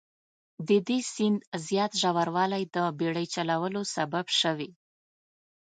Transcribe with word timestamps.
د 0.67 0.69
دې 0.87 0.99
سیند 1.13 1.39
زیات 1.67 1.91
ژوروالی 2.01 2.63
د 2.75 2.77
بیړۍ 2.99 3.25
چلولو 3.35 3.81
سبب 3.95 4.25
شوي. 4.39 4.69